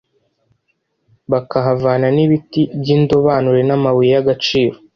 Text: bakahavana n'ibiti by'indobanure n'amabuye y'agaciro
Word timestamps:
bakahavana 1.31 2.07
n'ibiti 2.15 2.61
by'indobanure 2.81 3.61
n'amabuye 3.65 4.11
y'agaciro 4.15 4.75